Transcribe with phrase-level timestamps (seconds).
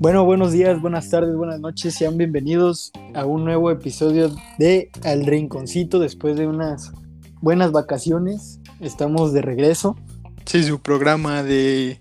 [0.00, 5.26] Bueno, buenos días, buenas tardes, buenas noches, sean bienvenidos a un nuevo episodio de Al
[5.26, 6.92] Rinconcito después de unas
[7.40, 8.60] buenas vacaciones.
[8.78, 9.96] Estamos de regreso.
[10.44, 12.00] Sí, su programa de,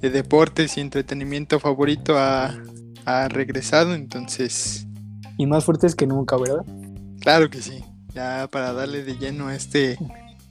[0.00, 2.54] deportes y entretenimiento favorito ha,
[3.06, 4.86] ha regresado, entonces...
[5.36, 6.64] Y más fuertes que nunca, ¿verdad?
[7.18, 7.82] Claro que sí,
[8.14, 9.98] ya para darle de lleno a este,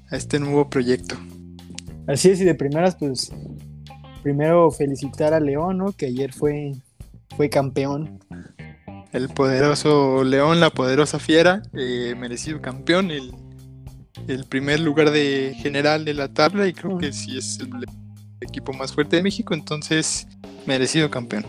[0.09, 1.16] a este nuevo proyecto.
[2.05, 3.31] Así es, y de primeras, pues
[4.21, 5.91] primero felicitar a León, ¿no?
[5.91, 6.73] Que ayer fue,
[7.35, 8.20] fue campeón.
[9.12, 13.34] El poderoso León, la poderosa Fiera, eh, merecido campeón, el,
[14.27, 17.70] el, primer lugar de general de la tabla y creo que sí es el
[18.39, 20.27] equipo más fuerte de México, entonces
[20.65, 21.43] merecido campeón.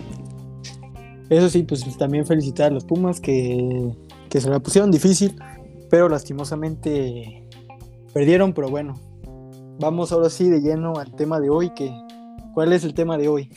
[1.31, 3.93] Eso sí, pues también felicitar a los Pumas que,
[4.29, 5.37] que se la pusieron difícil,
[5.89, 7.49] pero lastimosamente
[8.13, 9.01] perdieron, pero bueno,
[9.79, 11.93] vamos ahora sí de lleno al tema de hoy que
[12.55, 13.51] ¿Cuál es el tema de hoy?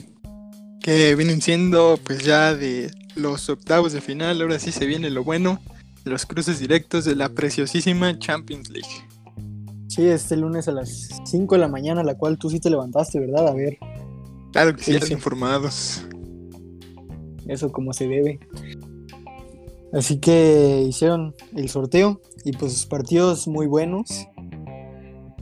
[0.81, 5.23] Que vienen siendo pues ya de los octavos de final, ahora sí se viene lo
[5.23, 5.59] bueno,
[6.05, 8.87] los cruces directos de la preciosísima Champions League.
[9.87, 13.19] Sí, este lunes a las 5 de la mañana, la cual tú sí te levantaste,
[13.19, 13.47] ¿verdad?
[13.47, 13.77] A ver.
[14.51, 16.05] Claro que sí, están informados.
[17.47, 18.39] Eso como se debe.
[19.93, 24.27] Así que hicieron el sorteo y pues partidos muy buenos.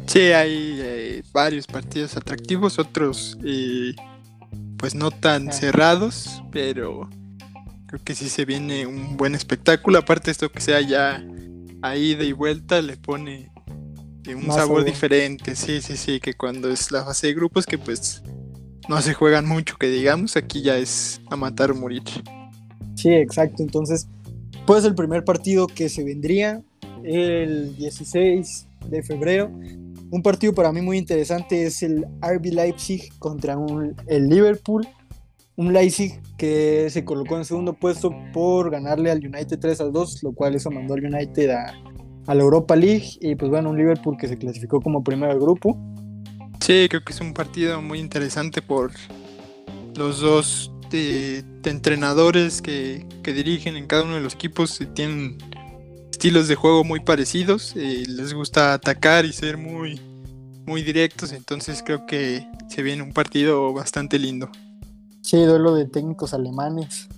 [0.06, 3.96] Sí, hay varios partidos atractivos, otros eh,
[4.78, 7.10] pues no tan cerrados, pero
[7.88, 10.00] creo que sí se viene un buen espectáculo.
[10.00, 11.24] Aparte esto que sea ya
[11.82, 13.50] a ida y vuelta le pone
[14.26, 17.78] eh, un sabor diferente, sí, sí, sí, que cuando es la fase de grupos que
[17.78, 18.24] pues
[18.88, 22.04] no se juegan mucho, que digamos, aquí ya es a matar o morir.
[22.96, 24.08] Sí, exacto, entonces
[24.66, 26.62] pues el primer partido que se vendría
[27.04, 29.52] el 16 de febrero
[30.14, 33.58] un partido para mí muy interesante es el RB Leipzig contra
[34.06, 34.88] el Liverpool.
[35.56, 40.22] Un Leipzig que se colocó en segundo puesto por ganarle al United 3 a 2,
[40.22, 41.74] lo cual eso mandó al United a,
[42.32, 43.18] la Europa League.
[43.22, 45.76] Y pues bueno, un Liverpool que se clasificó como primero del grupo.
[46.60, 48.92] Sí, creo que es un partido muy interesante por
[49.96, 54.80] los dos de, entrenadores que, que, dirigen en cada uno de los equipos.
[54.94, 55.40] Tienen
[56.24, 60.00] estilos de juego muy parecidos, eh, les gusta atacar y ser muy,
[60.66, 64.50] muy directos, entonces creo que se viene un partido bastante lindo.
[65.20, 67.10] Sí, duelo de técnicos alemanes.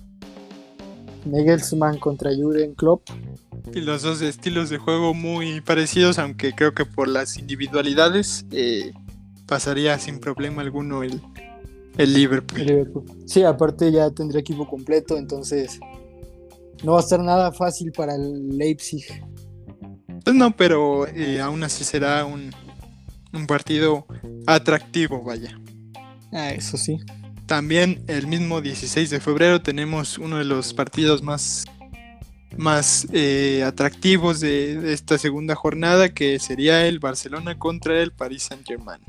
[1.24, 3.08] Nagelsmann contra Jürgen Klopp.
[3.72, 8.92] Y los dos estilos de juego muy parecidos, aunque creo que por las individualidades eh,
[9.46, 11.20] pasaría sin problema alguno el,
[11.96, 12.60] el Liverpool.
[12.60, 13.04] el Liverpool.
[13.24, 15.78] Sí, aparte ya tendría equipo completo, entonces
[16.86, 19.04] no va a ser nada fácil para el Leipzig.
[20.22, 22.52] Pues no, pero eh, aún así será un,
[23.48, 24.06] partido
[24.46, 25.60] atractivo, vaya.
[26.32, 26.98] Ah, eso sí.
[27.46, 31.64] También el mismo 16 de febrero tenemos uno de los partidos más,
[32.56, 38.64] más eh, atractivos de, esta segunda jornada, que sería el Barcelona contra el Paris Saint
[38.64, 39.00] Germain.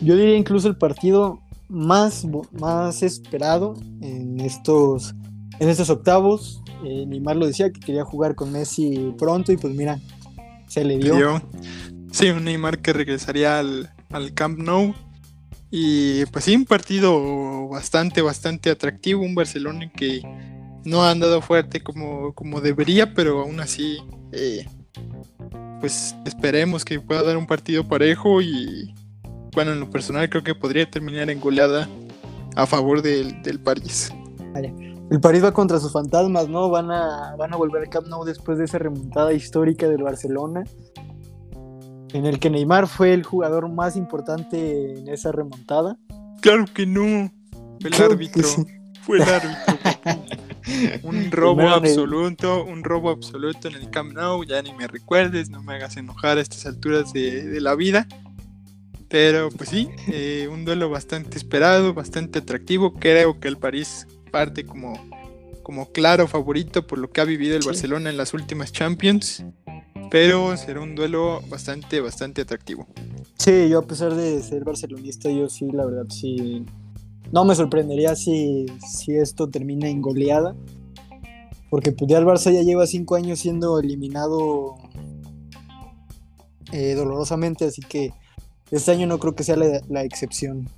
[0.00, 5.16] Yo diría incluso el partido más, más esperado en estos,
[5.62, 9.74] en estos octavos eh, Neymar lo decía que quería jugar con Messi pronto y pues
[9.74, 10.00] mira,
[10.66, 11.40] se le dio.
[12.10, 13.90] Sí, un Neymar que regresaría al,
[14.34, 14.94] Camp Nou.
[15.70, 19.22] Y pues sí, un partido bastante, bastante atractivo.
[19.22, 20.20] Un Barcelona que
[20.84, 23.98] no ha andado fuerte como, como debería, pero aún así,
[24.32, 24.66] eh,
[25.80, 28.42] pues esperemos que pueda dar un partido parejo.
[28.42, 28.92] Y
[29.54, 31.88] bueno, en lo personal creo que podría terminar en goleada
[32.56, 34.12] a favor del, del París.
[35.12, 36.70] El París va contra sus fantasmas, ¿no?
[36.70, 40.64] Van a, van a volver al Camp Nou después de esa remontada histórica del Barcelona,
[42.14, 45.98] en el que Neymar fue el jugador más importante en esa remontada.
[46.40, 47.30] Claro que no.
[47.80, 48.48] El árbitro.
[49.02, 51.02] Fue el árbitro.
[51.02, 54.42] un robo absoluto, un robo absoluto en el Camp Nou.
[54.44, 58.06] Ya ni me recuerdes, no me hagas enojar a estas alturas de, la vida.
[59.10, 62.94] Pero pues sí, eh, un duelo bastante esperado, bastante atractivo.
[62.94, 64.94] Creo que el París parte como,
[65.62, 69.44] como claro favorito por lo que ha vivido el Barcelona en las últimas Champions.
[70.10, 72.86] Pero será un duelo bastante, bastante atractivo.
[73.38, 76.66] Sí, yo a pesar de ser barcelonista, yo sí, la verdad, sí.
[77.30, 80.54] No me sorprendería si, si esto termina en goleada.
[81.70, 84.76] Porque pues ya el Barça ya lleva cinco años siendo eliminado
[86.72, 88.12] eh, dolorosamente, así que
[88.70, 90.68] este año no creo que sea la excepción.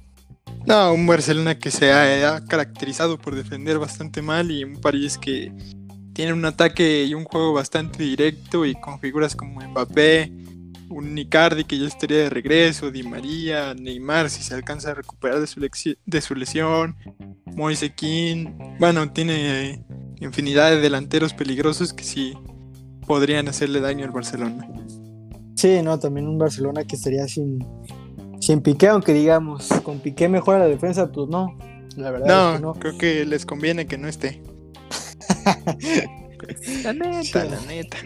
[0.66, 5.52] No, un Barcelona que se ha, caracterizado por defender bastante mal y un París que
[6.14, 10.32] tiene un ataque y un juego bastante directo y con figuras como Mbappé
[10.88, 15.40] un Icardi que ya estaría de regreso, Di María, Neymar si se alcanza a recuperar
[15.40, 16.96] de su, de su lesión,
[17.46, 18.46] Moise King,
[18.78, 19.84] bueno, tiene
[20.20, 22.34] infinidad de delanteros peligrosos que sí
[23.06, 24.68] podrían hacerle daño al Barcelona.
[25.56, 27.58] Sí, no, también un Barcelona que estaría sin,
[28.44, 31.56] sin Piqué, aunque digamos, con Piqué mejora la defensa, pues no,
[31.96, 32.60] la verdad.
[32.60, 34.42] No, creo que les conviene que no esté.
[36.84, 37.96] la neta, la neta.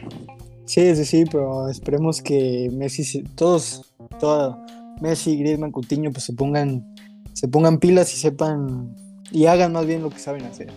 [0.64, 4.64] Sí, sí, sí, pero esperemos que Messi, todos, todo,
[5.00, 6.94] Messi, Griezmann, Coutinho, pues se pongan,
[7.32, 8.94] se pongan pilas y sepan
[9.32, 10.70] y hagan más bien lo que saben hacer.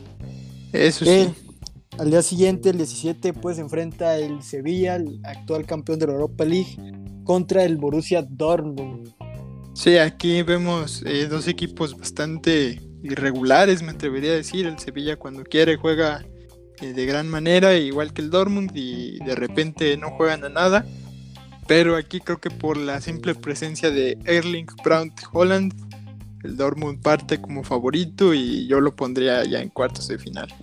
[0.73, 1.29] Eso sí.
[1.99, 6.13] Al día siguiente, el 17, pues se enfrenta el Sevilla, el actual campeón de la
[6.13, 6.77] Europa League,
[7.25, 9.13] contra el Borussia Dortmund.
[9.73, 14.65] Sí, aquí vemos eh, dos equipos bastante irregulares, me atrevería a decir.
[14.65, 16.23] El Sevilla cuando quiere juega
[16.81, 20.85] eh, de gran manera, igual que el Dortmund, y de repente no juegan a nada.
[21.68, 25.73] Pero aquí creo que por la simple presencia de Erling Braut Holland,
[26.44, 30.53] el Dortmund parte como favorito y yo lo pondría ya en cuartos de final.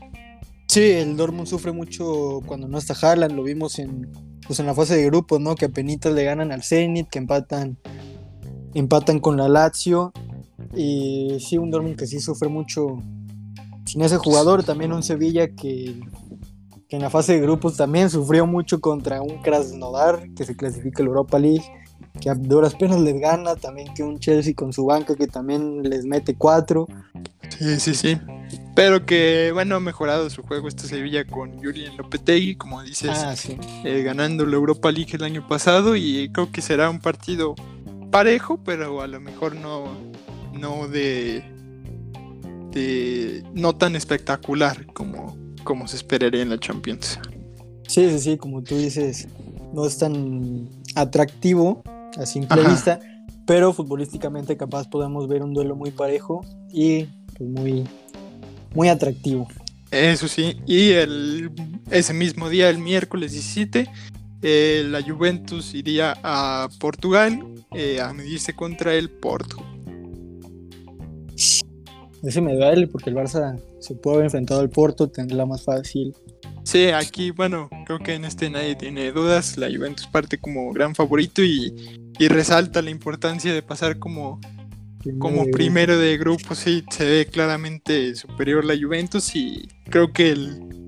[0.67, 4.13] Sí, el Dortmund sufre mucho cuando no está Haaland, lo vimos en,
[4.47, 5.55] pues en la fase de grupos, ¿no?
[5.55, 7.79] Que apenas le ganan al Zenit, que empatan,
[8.75, 10.13] empatan con la Lazio.
[10.75, 13.03] Y sí, un Dortmund que sí sufre mucho
[13.89, 15.99] sin ese jugador, también un Sevilla que,
[16.91, 21.09] en la fase de grupos también sufrió mucho contra un Krasnodar que se clasifica la
[21.09, 21.65] Europa League,
[22.21, 25.83] que a duras penas les gana, también que un Chelsea con su banca que también
[25.83, 26.87] les mete cuatro.
[27.59, 28.19] Sí, sí, sí.
[28.75, 33.35] Pero que, bueno, ha mejorado su juego este Sevilla con Julian Lopetegui, como dices, ah,
[33.85, 37.55] eh, ganando la Europa League el año pasado y creo que será un partido
[38.11, 39.87] parejo, pero a lo mejor no,
[40.53, 41.43] no de
[43.55, 47.19] no tan espectacular como, como se esperaría en la Champions.
[47.87, 49.29] Sí, sí, sí, como tú dices,
[49.73, 51.83] no es tan atractivo
[52.17, 53.01] a simple vista,
[53.47, 57.05] pero futbolísticamente capaz podemos ver un duelo muy parejo y
[57.37, 57.85] pues, muy,
[58.75, 59.49] muy atractivo.
[59.91, 61.51] Eso sí, y el,
[61.91, 63.89] ese mismo día, el miércoles 17,
[64.43, 67.43] eh, la Juventus iría a Portugal
[67.73, 69.57] eh, a medirse contra el Porto.
[72.23, 76.15] Ese me duele porque el Barça se puede haber enfrentado al Porto, tendrá más fácil.
[76.65, 79.57] Sí, aquí, bueno, creo que en este nadie tiene dudas.
[79.57, 81.75] La Juventus parte como gran favorito y,
[82.29, 84.41] resalta la importancia de pasar como
[84.99, 86.55] primero, como de primero de grupo.
[86.55, 90.88] Sí, se ve claramente superior la Juventus y creo que el,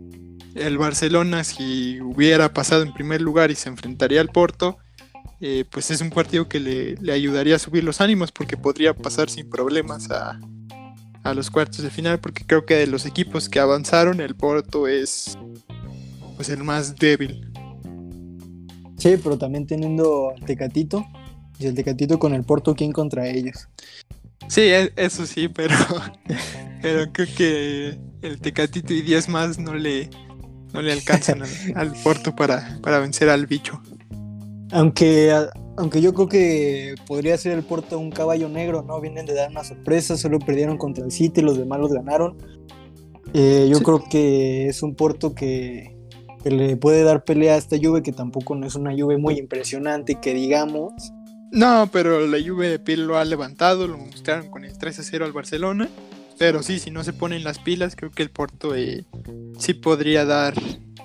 [0.54, 4.78] el Barcelona, si hubiera pasado en primer lugar y se enfrentaría al Porto,
[5.40, 8.94] eh, pues es un partido que le, le ayudaría a subir los ánimos porque podría
[8.94, 10.38] pasar sin problemas a,
[11.22, 14.88] a los cuartos de final porque creo que de los equipos que avanzaron el Porto
[14.88, 15.38] es
[16.36, 17.50] pues el más débil.
[18.96, 21.06] Sí, pero también teniendo Tecatito
[21.58, 23.68] y el Tecatito con el Porto quién contra ellos.
[24.48, 25.74] Sí, e, eso sí, pero
[26.82, 30.10] pero creo que el Tecatito y 10 más no le
[30.72, 33.80] no le alcanzan al, al Porto para, para vencer al bicho.
[34.72, 35.32] Aunque
[35.80, 39.00] aunque yo creo que podría ser el Porto un caballo negro, ¿no?
[39.00, 42.36] Vienen de dar una sorpresa, solo perdieron contra el City, los demás los ganaron.
[43.32, 45.96] Eh, yo creo que es un Porto que,
[46.44, 50.16] le puede dar pelea a esta Juve, que tampoco no es una Juve muy impresionante,
[50.20, 50.92] que digamos.
[51.50, 55.02] No, pero la Juve de piel lo ha levantado, lo mostraron con el 3 a
[55.02, 55.88] 0 al Barcelona.
[56.40, 59.04] Pero sí, si no se ponen las pilas, creo que el Porto eh,
[59.58, 60.54] sí podría dar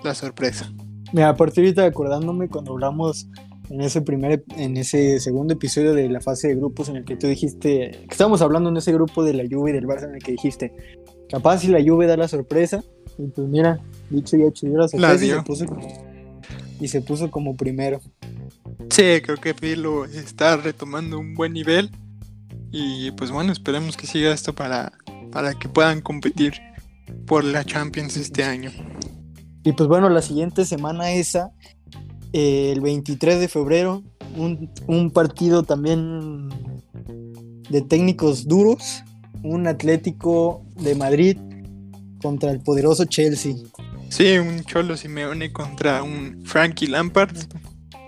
[0.01, 0.71] la sorpresa.
[1.11, 3.27] Mira, a partir de acordándome cuando hablamos
[3.69, 7.17] en ese primer, en ese segundo episodio de la fase de grupos en el que
[7.17, 10.15] tú dijiste, que estábamos hablando en ese grupo de la Juve y del Barça en
[10.15, 10.73] el que dijiste,
[11.29, 12.81] capaz si la Juve da la sorpresa,
[13.17, 15.65] y pues mira, dicho y hecho, dio la sorpresa y, se puso,
[16.79, 17.99] y se puso como primero.
[18.89, 21.91] Sí, creo que Filo está retomando un buen nivel
[22.71, 24.93] y pues bueno, esperemos que siga esto para,
[25.35, 26.53] para que puedan competir
[27.27, 28.71] por la Champions este año.
[29.65, 31.51] Y pues bueno, la siguiente semana esa
[32.31, 34.01] el 23 de febrero,
[34.37, 36.47] un, partido también
[37.69, 39.03] de técnicos duros,
[39.43, 41.37] un Atlético de Madrid
[42.21, 43.55] contra el poderoso Chelsea.
[44.07, 47.35] Sí, un Cholo Simeone contra un Frankie Lampard.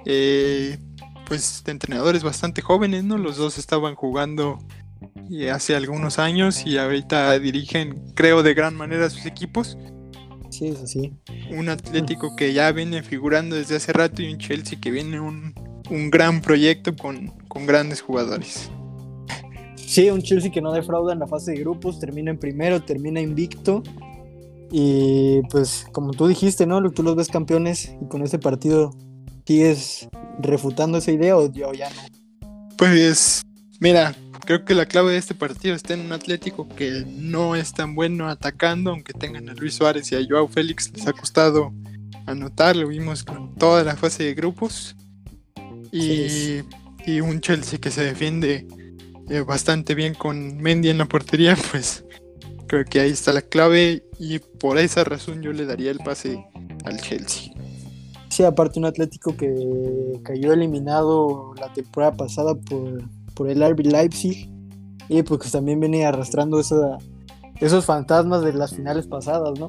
[0.06, 0.78] Eh,
[1.28, 3.18] pues de entrenadores bastante jóvenes, ¿no?
[3.18, 4.60] Los dos estaban jugando
[5.52, 9.78] hace algunos años y ahorita dirigen, creo, de gran manera sus equipos.
[10.50, 11.14] Sí, eso sí.
[11.52, 15.54] Un Atlético que ya viene figurando desde hace rato y un Chelsea que viene un,
[16.10, 17.34] gran proyecto con,
[17.66, 18.70] grandes jugadores.
[19.76, 23.22] Sí, un Chelsea que no defrauda en la fase de grupos, termina en primero, termina
[23.22, 23.84] invicto.
[24.72, 26.82] Y pues como tú dijiste, ¿no?
[26.92, 28.92] Tú los ves campeones y con este partido
[29.46, 32.02] sigues refutando esa idea o ya no?
[32.78, 33.42] Pues,
[33.80, 34.16] mira,
[34.46, 37.96] creo que la clave de este partido está en un Atlético que no es tan
[37.96, 41.74] bueno atacando, aunque tengan a Luis Suárez y a Joao Félix, les ha costado
[42.26, 44.96] anotar, lo vimos con toda la fase de grupos.
[45.92, 46.62] Y,
[47.06, 48.68] y un Chelsea que se defiende
[49.30, 52.06] eh, bastante bien con Mendy en la portería, pues
[52.68, 56.46] creo que ahí está la clave y por esa razón yo le daría el pase
[56.86, 57.54] al Chelsea.
[58.30, 59.50] Sí, aparte un Atlético que
[60.24, 63.02] cayó eliminado la temporada pasada por,
[63.38, 64.50] por el RB Leipzig
[65.08, 69.68] y pues también venía arrastrando esos fantasmas de las finales pasadas, ¿no?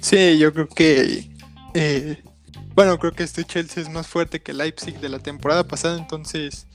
[0.00, 1.30] Sí, yo creo que
[1.74, 2.22] eh,
[2.74, 5.98] bueno, creo que este Chelsea es más fuerte que el Leipzig de la temporada pasada,
[5.98, 6.66] entonces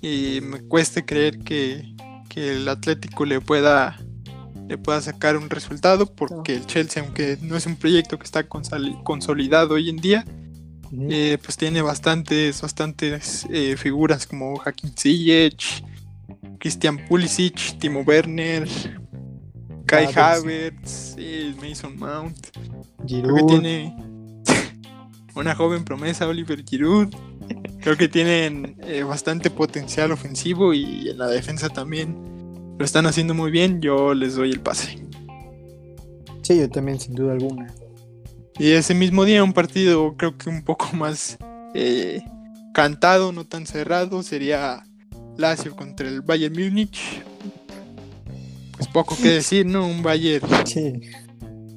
[0.00, 1.94] y me cuesta creer que,
[2.28, 3.98] que, el Atlético le pueda
[4.68, 8.46] le pueda sacar un resultado porque el Chelsea aunque no es un proyecto que está
[8.46, 10.24] consolidado hoy en día
[10.92, 15.84] eh, pues tiene bastantes bastantes eh, figuras como Hakim Ziyech
[16.58, 18.68] Christian Pulisic Timo Werner
[19.86, 21.16] Kai Havertz
[21.60, 22.48] Mason Mount
[23.06, 23.96] creo que tiene
[25.34, 27.14] una joven promesa Oliver Giroud
[27.80, 32.14] Creo que tienen eh, bastante potencial ofensivo y en la defensa también
[32.78, 33.80] lo están haciendo muy bien.
[33.80, 34.98] Yo les doy el pase.
[36.42, 37.72] Sí, yo también, sin duda alguna.
[38.60, 41.38] Y ese mismo día, un partido creo que un poco más
[41.74, 42.22] eh,
[42.74, 44.84] cantado, no tan cerrado, sería
[45.38, 47.22] Lazio contra el Bayern Múnich.
[48.76, 49.86] Pues poco que decir, ¿no?
[49.86, 50.46] Un Bayern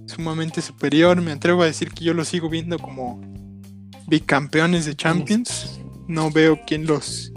[0.07, 1.21] sumamente superior.
[1.21, 3.21] Me atrevo a decir que yo lo sigo viendo como
[4.07, 7.31] bicampeones de Champions no veo quién los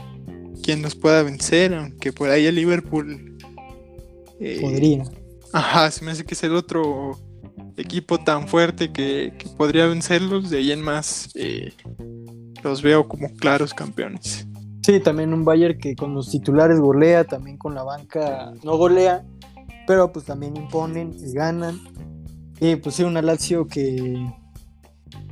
[0.65, 3.39] quién los pueda vencer, aunque por ahí el Liverpool
[4.41, 5.05] eh, podría.
[5.53, 7.17] Ajá, se me hace que es el otro
[7.77, 10.51] equipo tan fuerte que, podría vencerlos.
[10.51, 11.73] De ahí en más eh,
[12.63, 14.47] los veo como claros campeones.
[14.83, 19.25] Sí, también un Bayern que con los titulares golea, también con la banca no golea,
[19.87, 21.81] pero pues también imponen y ganan.
[22.61, 24.31] Y pues sí, una Lazio que...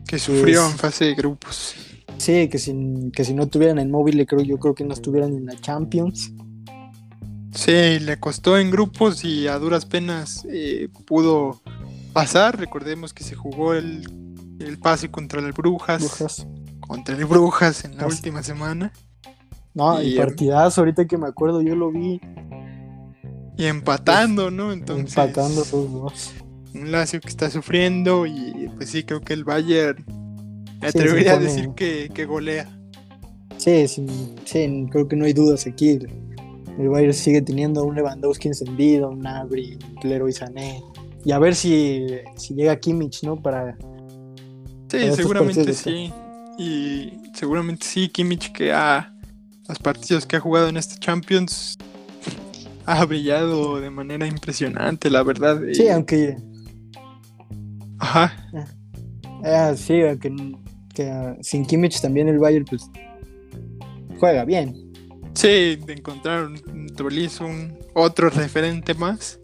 [0.07, 1.75] Que sufrió en fase de grupos.
[2.19, 5.35] Sí, que si, que si no tuvieran el móvil, creo, yo creo que no estuvieran
[5.35, 6.33] en la Champions.
[7.54, 11.62] Sí, le costó en grupos y a duras penas eh, pudo
[12.14, 12.59] pasar.
[12.59, 14.09] Recordemos que se jugó el,
[14.80, 16.47] pase contra el Brujas,
[16.80, 18.92] Contra el Brujas en la última semana.
[19.75, 22.21] No, y, el partidazo, ahorita que me acuerdo, yo lo vi.
[23.59, 24.73] Y empatando, ¿no?
[24.73, 26.33] Entonces, empatando todos dos.
[26.75, 30.04] Un Lazio que está sufriendo y pues sí, creo que el Bayern
[30.80, 32.68] me atrevería a decir que, golea.
[33.59, 34.06] Sí, sí,
[34.90, 35.99] creo que no hay dudas aquí.
[36.78, 40.83] El Bayern sigue teniendo un Lewandowski encendido, un Nabri, un Leroy Sané.
[41.25, 43.40] Y a ver si, si llega Kimmich, ¿no?
[43.40, 43.76] Para.
[44.90, 46.12] Sí, seguramente sí.
[46.59, 49.12] Y seguramente sí, Kimmich que a
[49.69, 51.78] los partidos que ha jugado en este Champions
[52.87, 55.61] ha brillado de manera impresionante, la verdad.
[55.73, 56.37] Sí, aunque.
[57.99, 58.50] Ajá.
[59.43, 60.31] Ah, sí, aunque
[60.95, 62.88] que ah, sin Kimmich también el Bayern pues
[64.21, 64.93] juega bien.
[65.35, 66.62] Sí, de encontrar un
[67.40, 69.40] un otro referente más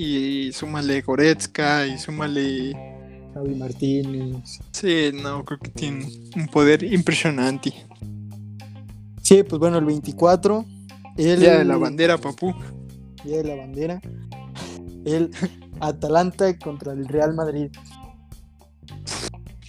[0.00, 2.72] y súmale Goretzka y súmale
[3.34, 4.60] Javi Martínez.
[4.70, 7.74] Sí, no, creo que tiene un poder impresionante.
[9.20, 10.64] Sí, pues bueno, el 24.
[11.16, 11.40] El...
[11.40, 12.54] Día de la bandera, papú.
[13.24, 14.00] Día de la bandera.
[15.04, 15.32] El
[15.80, 17.72] Atalanta contra el Real Madrid.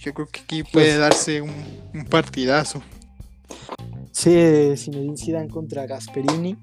[0.00, 2.80] Yo creo que aquí puede pues- darse un, partidazo.
[4.12, 6.56] Sí, Zinedine Zidane contra Gasperini.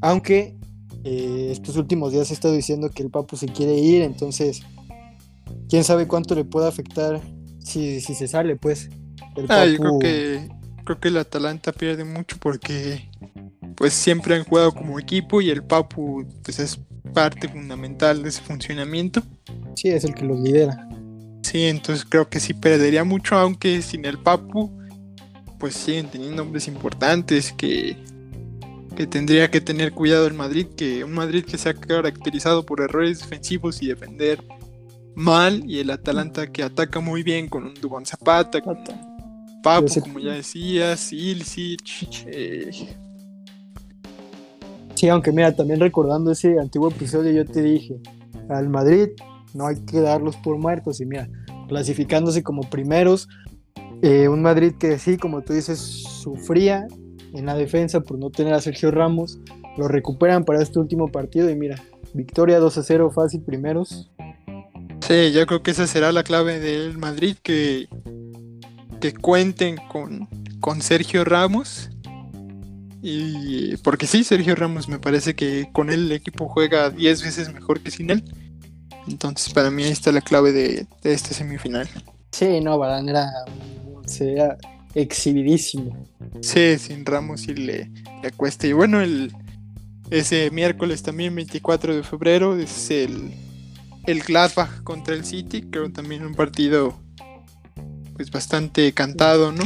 [0.00, 0.56] Aunque
[1.04, 4.62] eh, estos últimos días he estado diciendo que el Papu se quiere ir, entonces
[5.68, 7.20] quién sabe cuánto le puede afectar
[7.58, 8.88] si, se sale, pues.
[9.48, 10.48] ah, yo creo que
[10.84, 13.08] creo que el Atalanta pierde mucho porque
[13.74, 16.78] pues siempre han jugado como equipo y el Papu pues es
[17.12, 19.22] parte fundamental de ese funcionamiento.
[19.76, 20.88] Sí, es el que los lidera.
[21.42, 24.70] Sí, entonces creo que sí perdería mucho, aunque sin el Papu,
[25.58, 27.96] pues siguen teniendo hombres importantes que,
[28.94, 32.80] que tendría que tener cuidado el Madrid, que un Madrid que se ha caracterizado por
[32.80, 34.42] errores defensivos y defender
[35.14, 38.78] mal, y el Atalanta que ataca muy bien con un Dubón Zapata, con
[39.62, 42.26] Papu, como ya decías, Ilicic.
[42.26, 42.70] Eh.
[44.94, 47.98] Sí, aunque mira, también recordando ese antiguo episodio, yo te dije,
[48.48, 49.08] al Madrid
[49.54, 51.00] no hay que darlos por muertos.
[51.00, 51.28] Y mira,
[51.68, 53.28] clasificándose como primeros,
[54.02, 56.86] eh, un Madrid que sí, como tú dices, sufría
[57.34, 59.38] en la defensa por no tener a Sergio Ramos,
[59.76, 64.10] lo recuperan para este último partido y mira, victoria 2 a 0 fácil primeros.
[65.00, 67.88] Sí, yo creo que esa será la clave del Madrid, que,
[69.00, 70.28] que cuenten con,
[70.60, 71.90] con Sergio Ramos.
[73.02, 77.52] Y porque sí, Sergio Ramos me parece que con él el equipo juega 10 veces
[77.52, 78.24] mejor que sin él.
[79.06, 81.86] Entonces para mí ahí está la clave de, de este semifinal.
[82.32, 83.30] Sí, no, Barán era,
[84.06, 84.56] sería
[84.94, 86.06] exhibidísimo.
[86.40, 87.90] Sí, sin Ramos sí le,
[88.22, 88.66] le cuesta.
[88.66, 89.32] Y bueno, el,
[90.10, 93.32] ese miércoles también, 24 de febrero, es el,
[94.06, 95.62] el Gladbach contra el City.
[95.62, 96.98] Creo también un partido
[98.14, 99.64] pues bastante cantado, ¿no?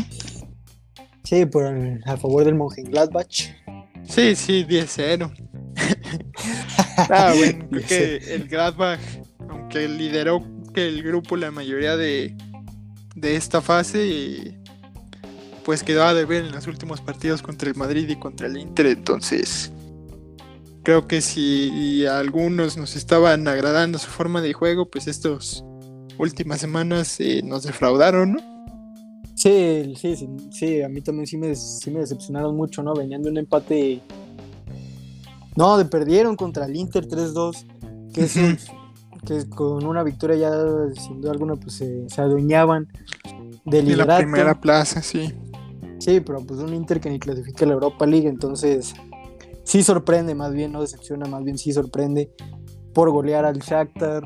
[1.25, 1.67] Sí, por,
[2.07, 3.55] a favor del Mönchengladbach.
[4.09, 5.31] Sí, sí, 10-0.
[7.11, 9.01] ah, bueno, creo que el Gladbach,
[9.51, 10.43] aunque lideró
[10.73, 12.35] que el grupo la mayoría de,
[13.15, 14.59] de esta fase,
[15.69, 18.87] pues quedó a deber en los últimos partidos contra el Madrid y contra el Inter,
[18.87, 19.71] entonces
[20.83, 25.63] creo que si a algunos nos estaban agradando su forma de juego, pues estas
[26.17, 28.41] últimas semanas eh, nos defraudaron, ¿no?
[29.35, 32.95] Sí, sí, sí, sí, a mí también sí me, sí me decepcionaron mucho, ¿no?
[32.95, 34.01] Venían de un empate...
[35.55, 37.67] No, de perdieron contra el Inter 3-2,
[38.15, 38.57] que, es un-
[39.27, 42.89] que con una victoria ya sin duda alguna pues se, se adueñaban
[43.67, 45.31] del De la primera plaza, sí.
[45.99, 48.95] Sí, pero pues un Inter que ni clasifica a la Europa League, entonces
[49.65, 52.31] sí sorprende, más bien, no decepciona, más bien sí sorprende
[52.95, 54.23] por golear al Shakhtar.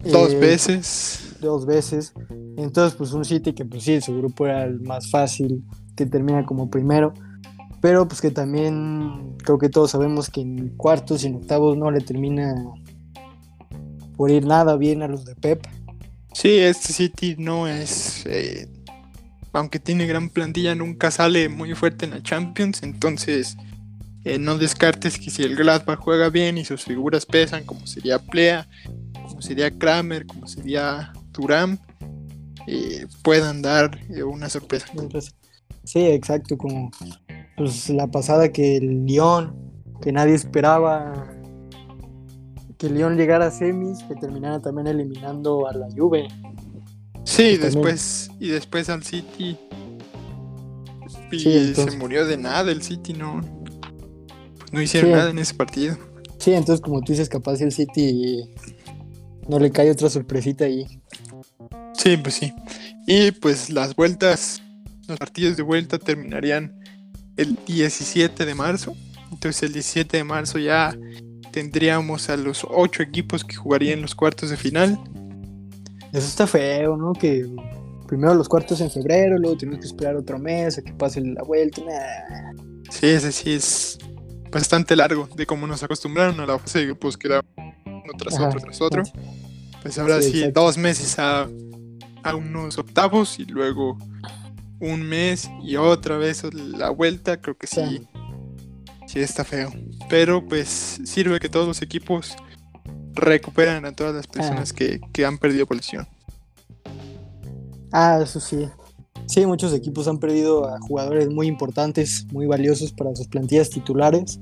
[0.00, 1.36] Dos eh, veces.
[1.40, 2.12] Dos veces.
[2.56, 5.64] Entonces, pues un City que pues sí, su grupo era el más fácil,
[5.96, 7.14] que termina como primero.
[7.80, 11.90] Pero pues que también creo que todos sabemos que en cuartos y en octavos no
[11.90, 12.54] le termina
[14.16, 15.66] por ir nada bien a los de Pep.
[16.32, 18.24] Sí, este City no es.
[18.26, 18.68] eh,
[19.54, 22.82] aunque tiene gran plantilla, nunca sale muy fuerte en la Champions.
[22.82, 23.56] Entonces,
[24.24, 28.18] eh, no descartes que si el Gladbach juega bien y sus figuras pesan, como sería
[28.18, 28.66] Plea,
[29.12, 31.78] como sería Kramer, como sería Turam,
[32.66, 34.86] eh, puedan dar eh, una sorpresa.
[35.84, 36.90] Sí, exacto, como
[37.56, 39.54] pues, la pasada que el Lyon,
[40.00, 41.30] que nadie esperaba
[42.78, 46.28] que el Lyon llegara a semis, que terminara también eliminando a la Juve.
[47.24, 47.60] Sí, También.
[47.62, 49.56] después y después al City.
[51.32, 53.40] Y Sí, entonces- se murió de nada el City, no.
[54.58, 55.16] pues no hicieron Sí.
[55.16, 55.96] nada en ese partido.
[56.38, 58.50] Sí, entonces como tú dices, capaz el City
[59.48, 60.86] no le cae otra sorpresita ahí.
[61.94, 62.52] Sí, pues sí.
[63.06, 64.62] Y pues las vueltas,
[65.08, 66.78] los partidos de vuelta terminarían
[67.36, 68.94] el 17 de marzo.
[69.32, 70.96] Entonces el 17 de marzo ya
[71.52, 74.98] tendríamos a los ocho equipos que jugarían los cuartos de final.
[76.14, 77.12] Eso está feo, ¿no?
[77.12, 77.46] Que
[78.06, 81.42] primero los cuartos en febrero, luego tenemos que esperar otro mes a que pase la
[81.42, 81.82] vuelta.
[81.82, 82.62] nah.
[82.90, 83.98] Sí, ese sí es
[84.50, 88.34] bastante largo de como nos acostumbraron a la fase de grupos que era uno tras
[88.36, 89.02] Ajá, otro tras otro.
[89.82, 91.48] Pues ahora Sí, dos meses a,
[92.22, 93.98] a unos octavos y luego
[94.80, 97.40] un mes y otra vez la vuelta.
[97.40, 98.08] Creo que sí, Sí.
[99.08, 99.72] sí está feo.
[100.08, 102.36] Pero pues sirve que todos los equipos
[103.14, 106.06] recuperan a todas las personas que, que han perdido por lesión.
[107.92, 108.68] Ah, eso sí.
[109.26, 114.38] Sí, muchos equipos han perdido a jugadores muy importantes, muy valiosos para sus plantillas titulares.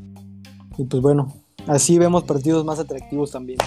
[0.77, 1.33] Y pues bueno,
[1.67, 3.59] así vemos partidos más atractivos también,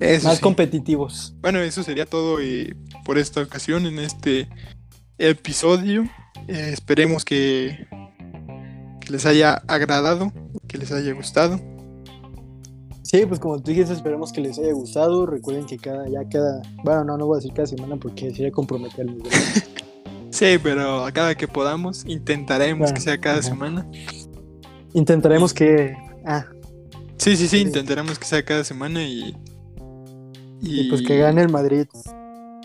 [0.00, 0.42] Eso más sí.
[0.42, 1.34] competitivos.
[1.40, 2.38] Bueno, eso sería todo
[3.04, 4.48] por esta ocasión en este
[5.18, 6.02] episodio.
[6.48, 7.86] Eh, esperemos que,
[9.00, 10.32] que les haya agradado,
[10.66, 11.58] que les haya gustado.
[13.14, 15.24] Sí, pues como tú dijiste, esperemos que les haya gustado.
[15.24, 18.50] Recuerden que cada, ya cada, bueno, no, no voy a decir cada semana porque sería
[18.50, 19.22] comprometerme.
[20.30, 23.50] Sí, pero a cada que podamos intentaremos Bueno, que sea cada ajá.
[23.50, 23.86] semana.
[24.92, 25.94] Intentaremos que,
[26.26, 26.44] ah,
[27.18, 27.60] Sí, sí, sí, Sí.
[27.60, 29.36] intentaremos que sea cada semana y...
[30.60, 31.86] y pues que gane el Madrid.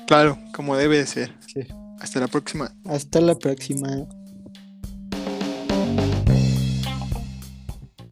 [0.07, 1.31] Claro, como debe de ser.
[1.45, 1.59] Sí.
[1.99, 2.73] Hasta la próxima.
[2.85, 4.07] Hasta la próxima.